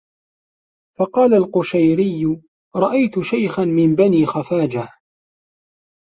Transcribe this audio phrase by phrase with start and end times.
[0.97, 2.41] فَقَالَ الْقُشَيْرِيُّ
[2.75, 4.89] رَأَيْت شَيْخًا مِنْ بَنِي خَفَاجَةَ